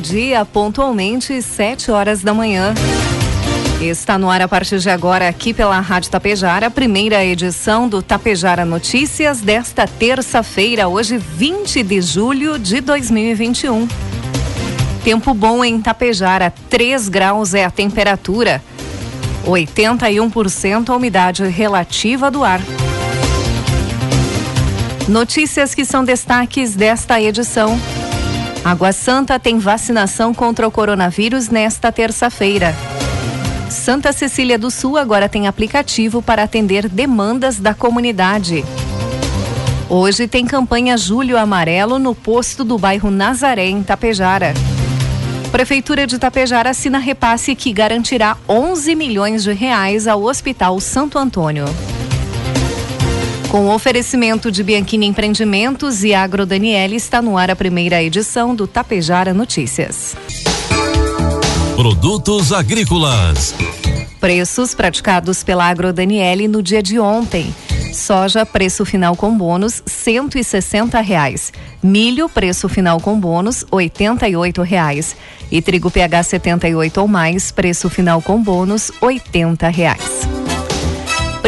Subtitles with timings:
[0.00, 2.74] Dia, pontualmente, 7 horas da manhã.
[3.80, 8.02] Está no ar a partir de agora aqui pela Rádio Tapejara, a primeira edição do
[8.02, 13.88] Tapejara Notícias desta terça-feira, hoje 20 de julho de 2021.
[15.02, 18.62] Tempo bom em Tapejara, 3 graus é a temperatura.
[19.46, 22.60] 81% a umidade relativa do ar.
[25.08, 27.80] Notícias que são destaques desta edição.
[28.64, 32.74] Água Santa tem vacinação contra o coronavírus nesta terça-feira.
[33.70, 38.64] Santa Cecília do Sul agora tem aplicativo para atender demandas da comunidade.
[39.88, 44.52] Hoje tem campanha Julho Amarelo no posto do bairro Nazaré, em Tapejara.
[45.50, 51.64] Prefeitura de Tapejara assina repasse que garantirá 11 milhões de reais ao Hospital Santo Antônio.
[53.50, 58.54] Com o oferecimento de Bianchini Empreendimentos e Agro Daniele, está no ar a primeira edição
[58.54, 60.14] do Tapejara Notícias.
[61.74, 63.52] Produtos agrícolas.
[64.20, 67.52] Preços praticados pela Agro Daniele no dia de ontem.
[67.92, 71.52] Soja, preço final com bônus, cento e sessenta reais.
[71.82, 75.16] Milho, preço final com bônus, oitenta e oito reais.
[75.50, 80.39] E trigo PH 78 ou mais, preço final com bônus, oitenta reais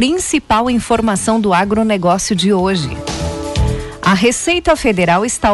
[0.03, 2.91] principal informação do agronegócio de hoje.
[4.03, 5.50] A Receita Federal está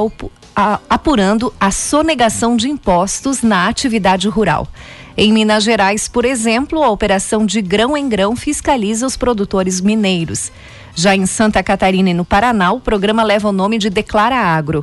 [0.89, 4.67] apurando a sonegação de impostos na atividade rural.
[5.15, 10.51] Em Minas Gerais, por exemplo, a operação de grão em grão fiscaliza os produtores mineiros.
[10.95, 14.83] Já em Santa Catarina e no Paraná, o programa leva o nome de Declara Agro.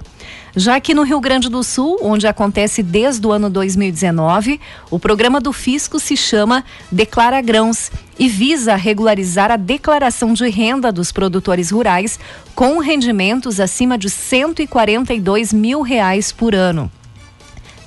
[0.57, 5.41] Já aqui no Rio Grande do Sul, onde acontece desde o ano 2019, o programa
[5.41, 11.71] do Fisco se chama Declara Grãos e visa regularizar a declaração de renda dos produtores
[11.71, 12.17] rurais
[12.55, 16.89] com rendimentos acima de 142 mil reais por ano.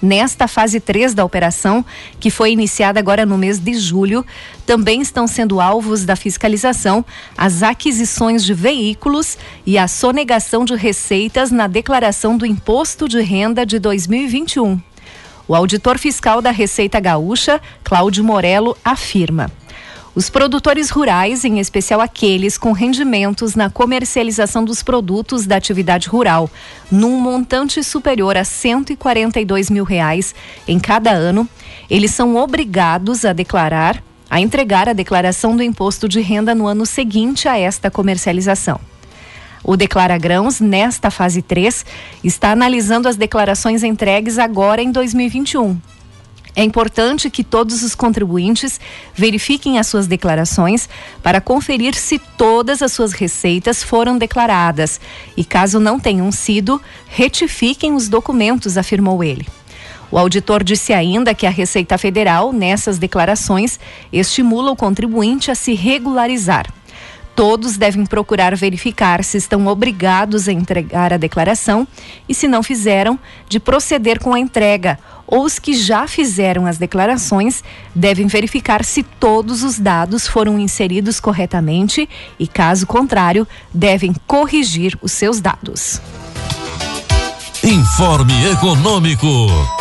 [0.01, 1.85] Nesta fase 3 da operação,
[2.21, 4.25] que foi iniciada agora no mês de julho,
[4.65, 7.05] também estão sendo alvos da fiscalização
[7.37, 13.67] as aquisições de veículos e a sonegação de receitas na declaração do Imposto de Renda
[13.67, 14.81] de 2021.
[15.49, 19.51] O auditor fiscal da Receita Gaúcha, Cláudio Morello, afirma.
[20.19, 26.51] Os produtores rurais, em especial aqueles com rendimentos na comercialização dos produtos da atividade rural,
[26.91, 30.35] num montante superior a 142 mil reais
[30.67, 31.49] em cada ano,
[31.89, 36.85] eles são obrigados a declarar, a entregar a declaração do imposto de renda no ano
[36.85, 38.81] seguinte a esta comercialização.
[39.63, 41.87] O Declara Grãos, nesta fase 3,
[42.25, 45.79] está analisando as declarações entregues agora em 2021
[46.59, 48.81] é importante que todos os contribuintes
[49.15, 50.89] verifiquem as suas declarações
[51.23, 55.01] para conferir se todas as suas receitas foram declaradas
[55.37, 59.47] e, caso não tenham sido, retifiquem os documentos, afirmou ele.
[60.11, 63.79] O auditor disse ainda que a Receita Federal, nessas declarações,
[64.13, 66.67] estimula o contribuinte a se regularizar.
[67.39, 71.87] Todos devem procurar verificar se estão obrigados a entregar a declaração
[72.29, 73.17] e, se não fizeram,
[73.49, 77.63] de proceder com a entrega ou os que já fizeram as declarações
[77.95, 82.09] devem verificar se todos os dados foram inseridos corretamente
[82.41, 86.03] e, caso contrário, devem corrigir os seus dados.
[87.63, 89.78] Informe Econômico.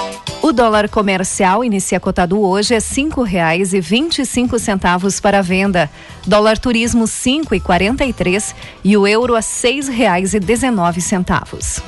[0.47, 5.43] O dólar comercial inicia cotado hoje é cinco reais e vinte e cinco centavos para
[5.43, 5.89] venda.
[6.25, 11.01] Dólar turismo cinco e quarenta e três e o euro a seis reais e dezenove
[11.01, 11.81] centavos.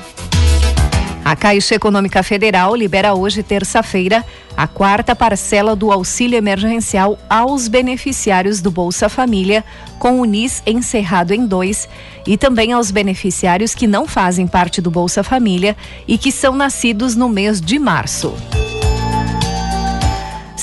[1.30, 4.26] A Caixa Econômica Federal libera hoje, terça-feira,
[4.58, 9.64] a quarta parcela do auxílio emergencial aos beneficiários do Bolsa Família,
[10.00, 11.88] com o NIS encerrado em dois,
[12.26, 15.78] e também aos beneficiários que não fazem parte do Bolsa Família
[16.08, 18.34] e que são nascidos no mês de março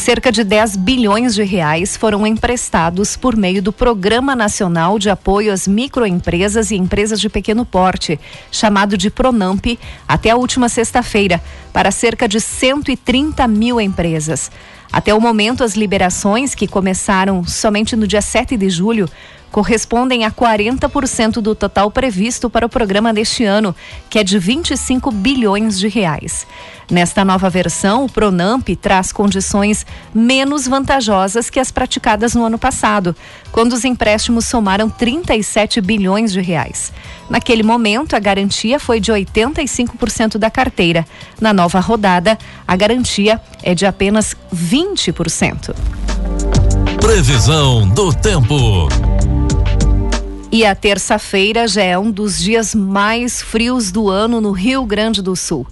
[0.06, 5.52] cerca de 10 bilhões de reais foram emprestados por meio do Programa Nacional de Apoio
[5.52, 8.20] às Microempresas e Empresas de Pequeno Porte,
[8.52, 9.66] chamado de Pronamp,
[10.06, 11.42] até a última sexta-feira,
[11.72, 14.48] para cerca de 130 mil empresas.
[14.92, 19.10] Até o momento, as liberações, que começaram somente no dia 7 de julho,
[19.56, 23.74] correspondem a 40% do total previsto para o programa deste ano,
[24.10, 26.46] que é de 25 bilhões de reais.
[26.90, 33.16] Nesta nova versão, o Pronamp traz condições menos vantajosas que as praticadas no ano passado,
[33.50, 36.92] quando os empréstimos somaram 37 bilhões de reais.
[37.30, 41.06] Naquele momento, a garantia foi de 85% da carteira.
[41.40, 42.36] Na nova rodada,
[42.68, 45.74] a garantia é de apenas 20%.
[47.00, 48.88] Previsão do tempo.
[50.56, 55.20] E a terça-feira já é um dos dias mais frios do ano no Rio Grande
[55.20, 55.66] do Sul.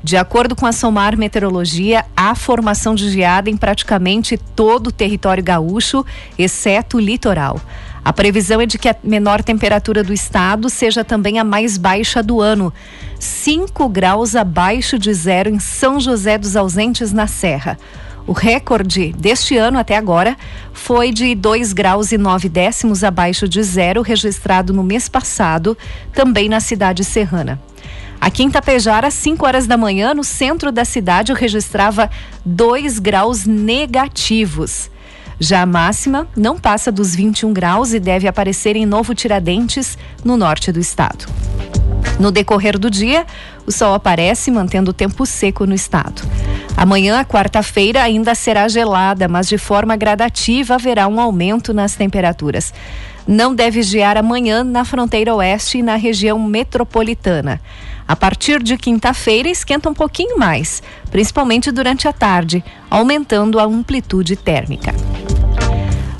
[0.00, 5.42] De acordo com a Somar Meteorologia, há formação de geada em praticamente todo o território
[5.42, 6.06] gaúcho,
[6.38, 7.60] exceto o litoral.
[8.04, 12.22] A previsão é de que a menor temperatura do estado seja também a mais baixa
[12.22, 12.72] do ano,
[13.18, 17.76] 5 graus abaixo de zero em São José dos Ausentes, na Serra.
[18.28, 20.36] O recorde deste ano até agora
[20.74, 25.74] foi de 2 graus e 9 décimos abaixo de zero, registrado no mês passado,
[26.12, 27.58] também na cidade serrana.
[28.20, 32.10] Aqui em Tapejara, às 5 horas da manhã, no centro da cidade, registrava
[32.44, 34.90] 2 graus negativos.
[35.40, 40.36] Já a máxima não passa dos 21 graus e deve aparecer em Novo Tiradentes, no
[40.36, 41.26] norte do estado.
[42.18, 43.24] No decorrer do dia,
[43.64, 46.22] o sol aparece, mantendo o tempo seco no estado.
[46.76, 52.72] Amanhã, quarta-feira, ainda será gelada, mas de forma gradativa haverá um aumento nas temperaturas.
[53.26, 57.60] Não deve gear amanhã na fronteira oeste e na região metropolitana.
[58.06, 64.34] A partir de quinta-feira, esquenta um pouquinho mais, principalmente durante a tarde, aumentando a amplitude
[64.34, 64.94] térmica.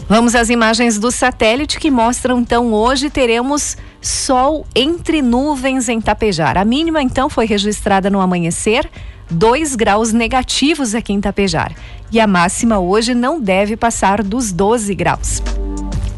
[0.09, 6.57] Vamos às imagens do satélite que mostram então hoje teremos sol entre nuvens em Tapejar.
[6.57, 8.89] A mínima então foi registrada no amanhecer,
[9.31, 11.75] 2 graus negativos aqui em Tapejar.
[12.11, 15.43] E a máxima hoje não deve passar dos 12 graus.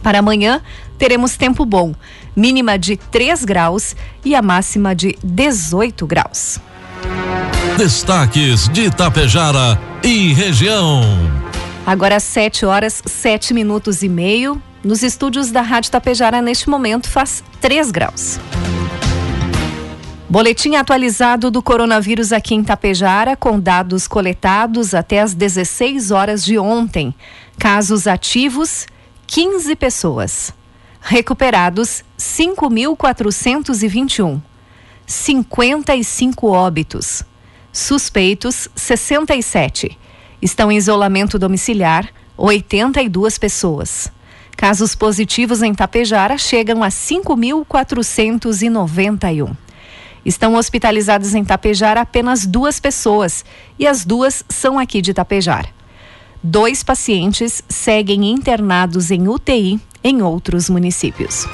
[0.04, 0.62] Para amanhã,
[0.96, 1.92] teremos tempo bom,
[2.36, 6.60] mínima de 3 graus e a máxima de 18 graus.
[7.76, 11.39] Destaques de Itapejara e região.
[11.86, 14.60] Agora às 7 horas, 7 minutos e meio.
[14.84, 18.38] Nos estúdios da Rádio Tapejara, neste momento, faz 3 graus.
[20.28, 26.56] Boletim atualizado do coronavírus aqui em Tapejara, com dados coletados até às 16 horas de
[26.56, 27.12] ontem.
[27.58, 28.86] Casos ativos,
[29.26, 30.54] 15 pessoas.
[31.00, 34.40] Recuperados, 5.421.
[35.04, 37.24] 55 óbitos.
[37.72, 39.98] Suspeitos, 67.
[40.42, 44.12] Estão em isolamento domiciliar, 82 pessoas.
[44.56, 49.56] Casos positivos em Tapejara chegam a 5.491.
[50.24, 53.44] Estão hospitalizadas em Tapejara apenas duas pessoas
[53.78, 55.68] e as duas são aqui de Tapejara.
[56.42, 61.46] Dois pacientes seguem internados em UTI em outros municípios.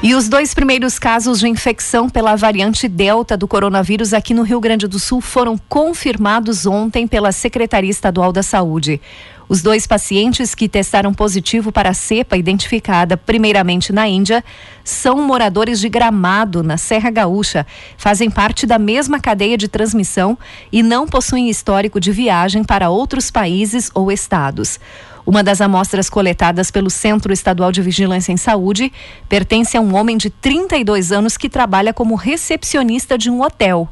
[0.00, 4.60] E os dois primeiros casos de infecção pela variante Delta do coronavírus aqui no Rio
[4.60, 9.00] Grande do Sul foram confirmados ontem pela Secretaria Estadual da Saúde.
[9.48, 14.44] Os dois pacientes que testaram positivo para a cepa identificada primeiramente na Índia
[14.84, 17.66] são moradores de Gramado, na Serra Gaúcha,
[17.96, 20.36] fazem parte da mesma cadeia de transmissão
[20.70, 24.78] e não possuem histórico de viagem para outros países ou estados.
[25.24, 28.92] Uma das amostras coletadas pelo Centro Estadual de Vigilância em Saúde
[29.30, 33.88] pertence a um homem de 32 anos que trabalha como recepcionista de um hotel.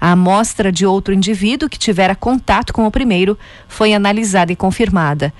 [0.00, 3.38] A amostra de outro indivíduo que tivera contato com o primeiro
[3.68, 5.32] foi analisada e confirmada.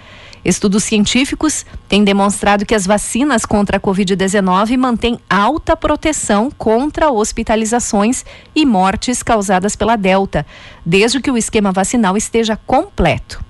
[0.47, 8.25] Estudos científicos têm demonstrado que as vacinas contra a Covid-19 mantêm alta proteção contra hospitalizações
[8.55, 10.47] e mortes causadas pela Delta,
[10.85, 13.45] desde que o esquema vacinal esteja completo.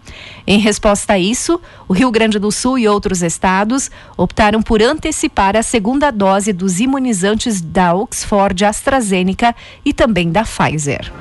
[0.46, 5.56] Em resposta a isso, o Rio Grande do Sul e outros estados optaram por antecipar
[5.56, 11.12] a segunda dose dos imunizantes da Oxford AstraZeneca e também da Pfizer.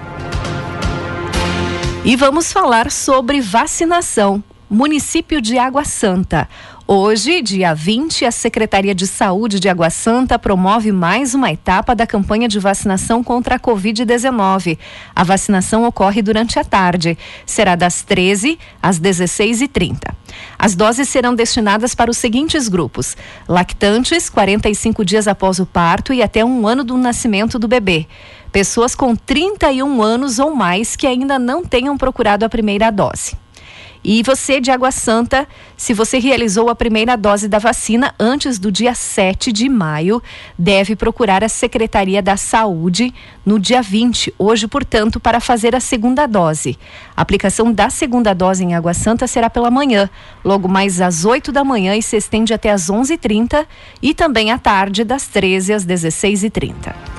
[2.04, 6.48] E vamos falar sobre vacinação município de Água Santa.
[6.88, 12.06] Hoje, dia 20, a Secretaria de Saúde de Água Santa promove mais uma etapa da
[12.06, 14.78] campanha de vacinação contra a Covid-19.
[15.16, 17.18] A vacinação ocorre durante a tarde.
[17.44, 20.14] Será das 13 às 16h30.
[20.60, 26.22] As doses serão destinadas para os seguintes grupos: lactantes, 45 dias após o parto e
[26.22, 28.06] até um ano do nascimento do bebê.
[28.52, 33.36] Pessoas com 31 anos ou mais que ainda não tenham procurado a primeira dose
[34.08, 38.72] E você de Água Santa, se você realizou a primeira dose da vacina antes do
[38.72, 40.22] dia 7 de maio,
[40.56, 43.12] deve procurar a Secretaria da Saúde
[43.44, 46.78] no dia 20, hoje, portanto, para fazer a segunda dose.
[47.18, 50.08] A aplicação da segunda dose em Água Santa será pela manhã,
[50.44, 53.66] logo mais às 8 da manhã e se estende até às 11h30
[54.04, 57.15] e também à tarde, das 13 às 16h30.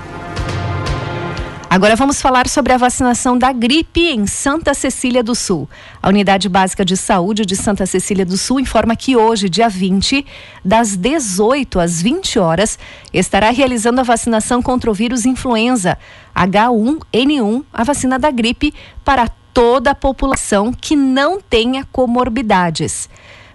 [1.76, 5.68] Agora vamos falar sobre a vacinação da gripe em Santa Cecília do Sul.
[6.02, 10.24] A Unidade Básica de Saúde de Santa Cecília do Sul informa que hoje, dia 20,
[10.64, 12.78] das 18 às 20 horas,
[13.12, 15.98] estará realizando a vacinação contra o vírus influenza
[16.34, 18.72] H1N1, a vacina da gripe,
[19.04, 23.06] para toda a população que não tenha comorbidades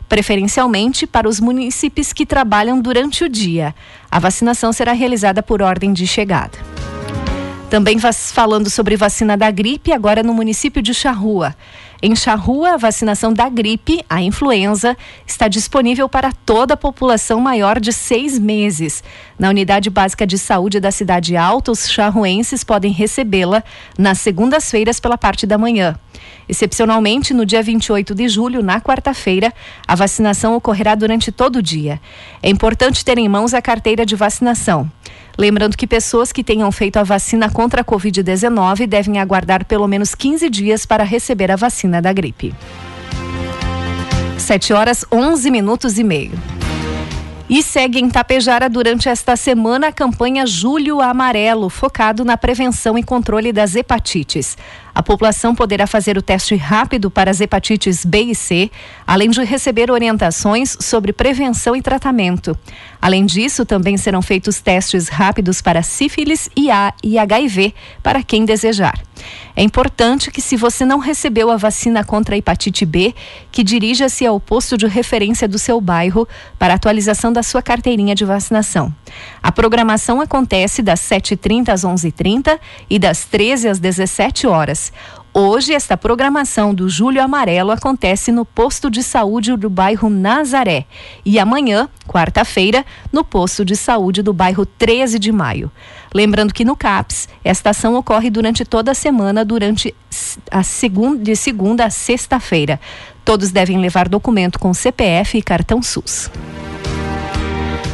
[0.08, 3.74] preferencialmente para os municípios que trabalham durante o dia.
[4.12, 6.60] A vacinação será realizada por ordem de chegada.
[7.72, 7.98] Também
[8.34, 11.56] falando sobre vacina da gripe, agora no município de Charrua.
[12.01, 17.80] Em Charrua, a vacinação da gripe, a influenza, está disponível para toda a população maior
[17.80, 19.01] de seis meses.
[19.40, 23.63] Na unidade básica de saúde da cidade alta, os charruenses podem recebê-la
[23.98, 25.98] nas segundas-feiras pela parte da manhã.
[26.48, 29.54] Excepcionalmente, no dia 28 de julho, na quarta-feira,
[29.88, 32.00] a vacinação ocorrerá durante todo o dia.
[32.42, 34.92] É importante ter em mãos a carteira de vacinação.
[35.38, 40.13] Lembrando que pessoas que tenham feito a vacina contra a Covid-19 devem aguardar pelo menos
[40.13, 42.54] 15 dias para receber a vacina da gripe.
[44.38, 46.34] 7 horas 11 minutos e meio.
[47.54, 53.04] E segue em Tapejara durante esta semana a campanha Julho Amarelo, focado na prevenção e
[53.04, 54.58] controle das hepatites.
[54.93, 58.69] A população poderá fazer o teste rápido para as hepatites B e C,
[59.07, 62.57] além de receber orientações sobre prevenção e tratamento.
[63.01, 68.45] Além disso, também serão feitos testes rápidos para sífilis e A e HIV para quem
[68.45, 69.01] desejar.
[69.55, 73.13] É importante que, se você não recebeu a vacina contra a hepatite B,
[73.51, 78.25] que dirija-se ao posto de referência do seu bairro para atualização da sua carteirinha de
[78.25, 78.93] vacinação.
[79.43, 84.81] A programação acontece das 7h30 às 11h30 e das 13 às 17 horas.
[85.34, 90.86] Hoje, esta programação do Julho Amarelo acontece no posto de saúde do bairro Nazaré
[91.26, 95.72] e amanhã, quarta-feira, no posto de saúde do bairro 13 de Maio.
[96.14, 99.96] Lembrando que no CAPS, esta ação ocorre durante toda a semana, durante
[100.50, 102.78] a segunda, de segunda a sexta-feira.
[103.24, 106.30] Todos devem levar documento com CPF e cartão SUS.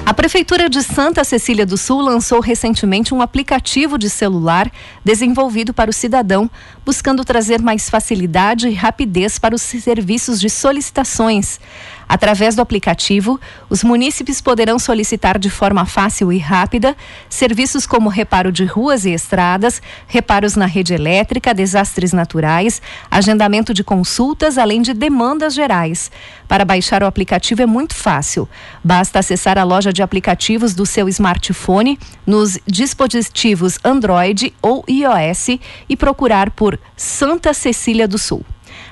[0.07, 4.71] A Prefeitura de Santa Cecília do Sul lançou recentemente um aplicativo de celular
[5.03, 6.49] desenvolvido para o cidadão,
[6.85, 11.59] buscando trazer mais facilidade e rapidez para os serviços de solicitações.
[12.07, 16.95] Através do aplicativo, os munícipes poderão solicitar de forma fácil e rápida
[17.29, 23.83] serviços como reparo de ruas e estradas, reparos na rede elétrica, desastres naturais, agendamento de
[23.83, 26.09] consultas, além de demandas gerais.
[26.47, 28.47] Para baixar o aplicativo é muito fácil.
[28.83, 35.59] Basta acessar a loja de aplicativos do seu smartphone nos dispositivos Android ou iOS
[35.89, 38.45] e procurar por Santa Cecília do Sul.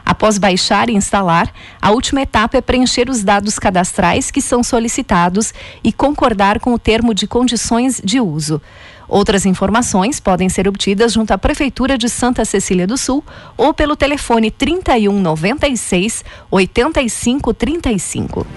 [0.05, 1.51] Após baixar e instalar,
[1.81, 6.79] a última etapa é preencher os dados cadastrais que são solicitados e concordar com o
[6.79, 8.61] termo de condições de uso.
[9.07, 13.23] Outras informações podem ser obtidas junto à Prefeitura de Santa Cecília do Sul
[13.55, 18.47] ou pelo telefone 31 96 85 35.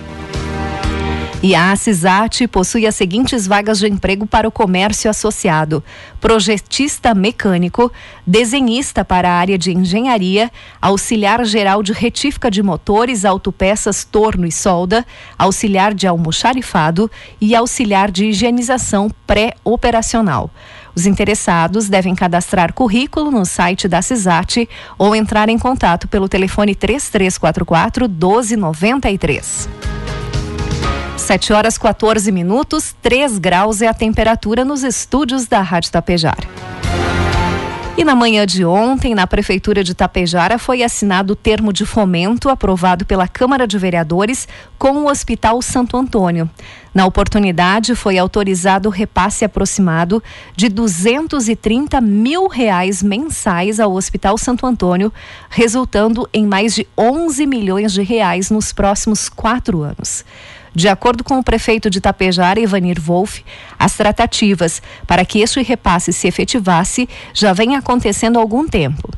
[1.41, 5.85] E a CISAT possui as seguintes vagas de emprego para o comércio associado:
[6.21, 7.93] projetista mecânico,
[8.27, 10.51] desenhista para a área de engenharia,
[10.83, 15.07] auxiliar geral de retífica de motores, autopeças, torno e solda,
[15.39, 17.09] auxiliar de almoxarifado
[17.41, 20.51] e auxiliar de higienização pré-operacional.
[20.93, 24.69] Os interessados devem cadastrar currículo no site da CISAT
[24.99, 29.98] ou entrar em contato pelo telefone 3344 1293.
[31.19, 36.39] 7 horas 14 minutos, 3 graus é a temperatura nos estúdios da Rádio Tapejar.
[37.97, 42.49] E na manhã de ontem, na Prefeitura de Tapejara, foi assinado o termo de fomento
[42.49, 44.47] aprovado pela Câmara de Vereadores
[44.79, 46.49] com o Hospital Santo Antônio.
[46.95, 50.23] Na oportunidade, foi autorizado o repasse aproximado
[50.55, 55.13] de 230 mil reais mensais ao Hospital Santo Antônio,
[55.51, 60.25] resultando em mais de 11 milhões de reais nos próximos quatro anos.
[60.79, 63.45] De acordo com o prefeito de Tapejara, Ivanir Wolff,
[63.77, 69.11] as tratativas para que este repasse se efetivasse já vem acontecendo há algum tempo.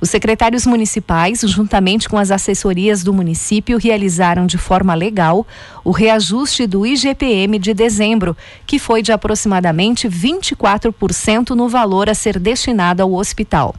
[0.00, 5.46] Os secretários municipais, juntamente com as assessorias do município, realizaram de forma legal
[5.84, 12.40] o reajuste do IGPM de dezembro, que foi de aproximadamente 24% no valor a ser
[12.40, 13.72] destinado ao hospital.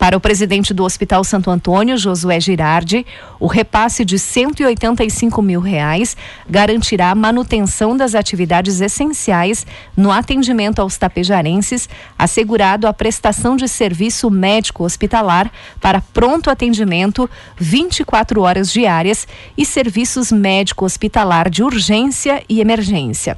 [0.00, 3.04] Para o presidente do Hospital Santo Antônio, Josué Girardi,
[3.38, 6.16] o repasse de 185 mil reais
[6.48, 11.86] garantirá a manutenção das atividades essenciais no atendimento aos tapejarenses,
[12.18, 17.28] assegurado a prestação de serviço médico hospitalar para pronto atendimento
[17.58, 23.36] 24 horas diárias e serviços médico hospitalar de urgência e emergência.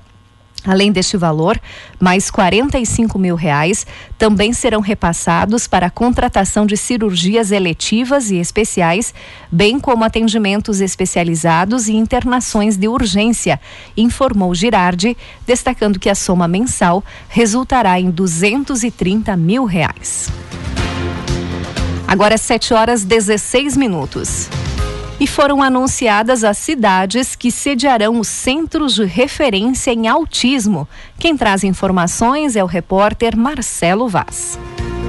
[0.65, 1.61] Além deste valor,
[1.99, 3.85] mais 45 mil reais
[4.17, 9.13] também serão repassados para a contratação de cirurgias eletivas e especiais,
[9.51, 13.61] bem como atendimentos especializados e internações de urgência,
[13.97, 20.29] informou Girardi, destacando que a soma mensal resultará em 230 mil reais.
[22.07, 24.49] Agora 7 horas 16 minutos
[25.23, 30.89] e foram anunciadas as cidades que sediarão os centros de referência em autismo.
[31.17, 34.59] Quem traz informações é o repórter Marcelo Vaz.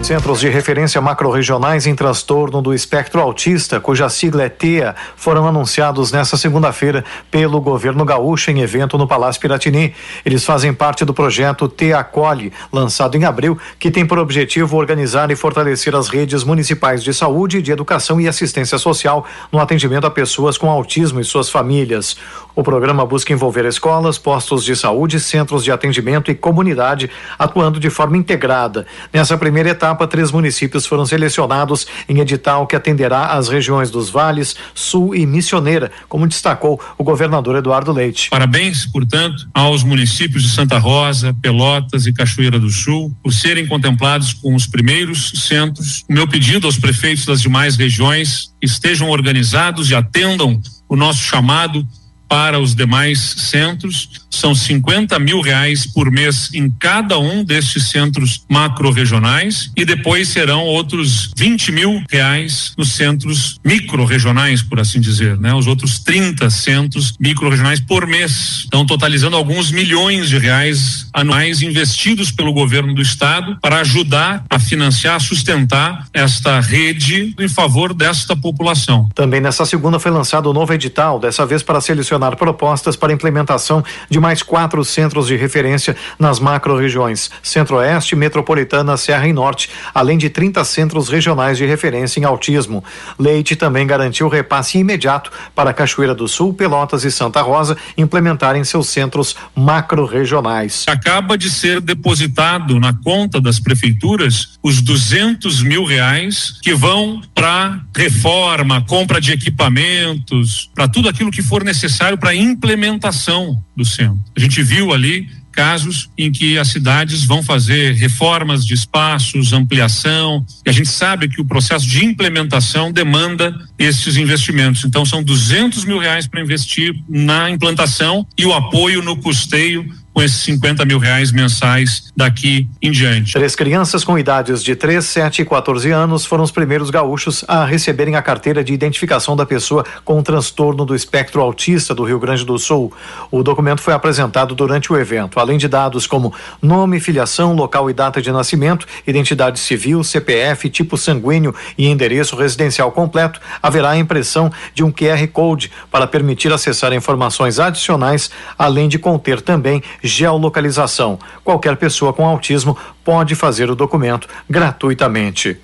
[0.04, 6.12] Centros de referência macro-regionais em transtorno do espectro autista, cuja sigla é TEA, foram anunciados
[6.12, 9.96] nesta segunda-feira pelo governo gaúcho em evento no Palácio Piratini.
[10.26, 15.32] Eles fazem parte do projeto TEA Acolhe, lançado em abril, que tem por objetivo organizar
[15.32, 20.12] e fortalecer as redes municipais de saúde, de educação e assistência social no atendimento a
[20.12, 22.18] pessoas com autismo e suas famílias.
[22.54, 27.90] O programa busca envolver escolas, postos de saúde, centros de atendimento e comunidade, atuando de
[27.90, 28.86] forma integrada.
[29.12, 34.10] Nessa primeira etapa, etapa, três municípios foram selecionados em edital que atenderá as regiões dos
[34.10, 38.30] Vales, Sul e Missioneira, como destacou o governador Eduardo Leite.
[38.30, 44.34] Parabéns, portanto, aos municípios de Santa Rosa, Pelotas e Cachoeira do Sul por serem contemplados
[44.34, 46.04] com os primeiros centros.
[46.10, 50.60] O meu pedido aos prefeitos das demais regiões estejam organizados e atendam
[50.90, 51.86] o nosso chamado
[52.34, 54.10] para os demais centros.
[54.28, 60.62] São 50 mil reais por mês em cada um destes centros macro-regionais e depois serão
[60.64, 65.54] outros 20 mil reais nos centros micro-regionais, por assim dizer, né?
[65.54, 68.64] Os outros 30 centros micro-regionais por mês.
[68.66, 74.58] Então, totalizando alguns milhões de reais anuais investidos pelo governo do estado para ajudar a
[74.58, 79.08] financiar, sustentar esta rede em favor desta população.
[79.14, 83.14] Também nessa segunda foi lançado o um novo edital, dessa vez para selecionar propostas para
[83.14, 90.18] implementação de mais quatro centros de referência nas macro-regiões Centro-Oeste, Metropolitana, Serra e Norte, além
[90.18, 92.84] de 30 centros regionais de referência em autismo.
[93.20, 98.88] Leite também garantiu repasse imediato para Cachoeira do Sul, Pelotas e Santa Rosa implementarem seus
[98.90, 100.86] centros macro-regionais.
[100.88, 107.80] Acaba de ser depositado na conta das prefeituras os 200 mil reais que vão para
[107.96, 113.86] reforma, compra de equipamentos, para tudo aquilo que for necessário necessário para a implementação do
[113.86, 114.20] centro.
[114.36, 120.44] A gente viu ali casos em que as cidades vão fazer reformas de espaços, ampliação,
[120.66, 124.84] e a gente sabe que o processo de implementação demanda esses investimentos.
[124.84, 130.22] Então, são 200 mil reais para investir na implantação e o apoio no custeio com
[130.22, 133.34] esses 50 mil reais mensais daqui em diante.
[133.34, 137.66] Três crianças com idades de 3, 7 e 14 anos foram os primeiros gaúchos a
[137.66, 142.46] receberem a carteira de identificação da pessoa com transtorno do espectro autista do Rio Grande
[142.46, 142.94] do Sul.
[143.32, 145.40] O documento foi apresentado durante o evento.
[145.40, 150.98] Além de dados como nome, filiação, local e data de nascimento, identidade civil, CPF, tipo
[150.98, 156.94] sanguíneo e endereço residencial completo, haverá a impressão de um QR Code para permitir acessar
[156.94, 161.18] informações adicionais, além de conter também geolocalização.
[161.44, 165.58] Qualquer pessoa com autismo pode fazer o documento gratuitamente.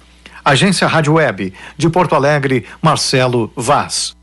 [0.43, 4.15] Agência Rádio Web, de Porto Alegre, Marcelo Vaz.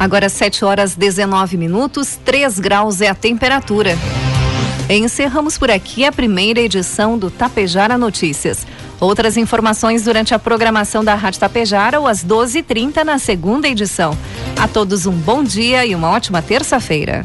[0.00, 3.96] Agora 7 horas 19 minutos, 3 graus é a temperatura.
[4.90, 8.66] Encerramos por aqui a primeira edição do Tapejara Notícias.
[9.00, 14.16] Outras informações durante a programação da Rádio Tapejara ou às 12h30 na segunda edição.
[14.60, 17.24] A todos um bom dia e uma ótima terça-feira.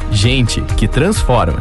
[0.11, 1.59] gente que transforma.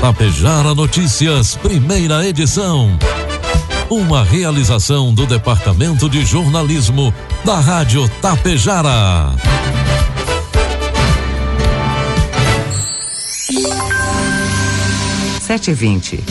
[0.00, 2.98] Tapejara Notícias, primeira edição.
[3.88, 9.34] Uma realização do Departamento de Jornalismo da Rádio Tapejara.
[15.40, 16.24] Sete vinte.